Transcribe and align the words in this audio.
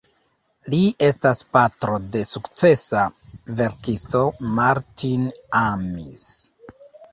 Li 0.73 0.77
estas 1.07 1.41
patro 1.57 1.97
de 2.15 2.21
sukcesa 2.29 3.05
verkisto 3.61 4.25
Martin 4.63 5.31
Amis. 5.63 6.29